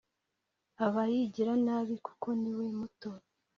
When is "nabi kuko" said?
1.65-2.27